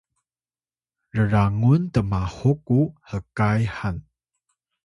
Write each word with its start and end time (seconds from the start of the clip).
rrangun 1.17 1.81
tmahuk 1.93 2.59
ku 2.67 2.79
hkay 3.09 3.61
han 3.77 3.97